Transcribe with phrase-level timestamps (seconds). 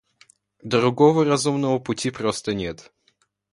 [0.63, 2.91] Другого разумного пути просто нет.